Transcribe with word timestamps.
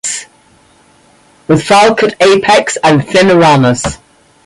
Aedeagus 0.03 0.25
with 1.47 1.61
falcate 1.63 2.15
apex 2.25 2.75
and 2.83 3.07
thinner 3.07 3.37
ramus. 3.37 3.99